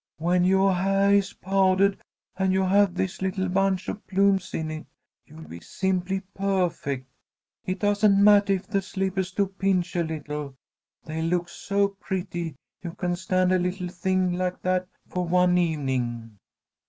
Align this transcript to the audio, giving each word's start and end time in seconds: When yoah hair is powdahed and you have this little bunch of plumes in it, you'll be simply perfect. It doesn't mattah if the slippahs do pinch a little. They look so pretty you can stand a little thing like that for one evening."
When 0.17 0.43
yoah 0.45 0.73
hair 0.73 1.13
is 1.13 1.31
powdahed 1.33 1.99
and 2.35 2.51
you 2.51 2.63
have 2.63 2.95
this 2.95 3.21
little 3.21 3.47
bunch 3.47 3.87
of 3.87 4.07
plumes 4.07 4.51
in 4.51 4.71
it, 4.71 4.87
you'll 5.27 5.43
be 5.47 5.59
simply 5.59 6.21
perfect. 6.33 7.05
It 7.67 7.77
doesn't 7.81 8.15
mattah 8.17 8.53
if 8.55 8.65
the 8.65 8.81
slippahs 8.81 9.31
do 9.31 9.45
pinch 9.45 9.95
a 9.95 10.01
little. 10.03 10.55
They 11.05 11.21
look 11.21 11.49
so 11.49 11.89
pretty 11.89 12.55
you 12.81 12.93
can 12.93 13.15
stand 13.15 13.51
a 13.51 13.59
little 13.59 13.89
thing 13.89 14.33
like 14.33 14.59
that 14.63 14.87
for 15.07 15.23
one 15.27 15.55
evening." 15.59 16.39